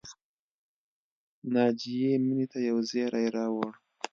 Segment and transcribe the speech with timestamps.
[1.53, 3.71] ناجیې مینې ته یو زېری راوړ